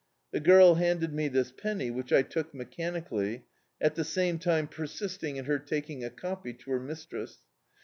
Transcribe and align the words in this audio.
The 0.31 0.39
girl 0.39 0.73
handed 0.73 1.13
me 1.13 1.27
this 1.27 1.51
penny, 1.51 1.91
which 1.91 2.11
I 2.11 2.23
took 2.23 2.55
me* 2.55 2.65
chanically, 2.65 3.43
at 3.79 3.93
the 3.93 4.03
same 4.03 4.39
time 4.39 4.67
persisting 4.67 5.35
in 5.35 5.45
her 5.45 5.59
taking 5.59 6.03
a 6.03 6.09
copy 6.09 6.53
to 6.53 6.71
her 6.71 6.79
mistress. 6.79 7.37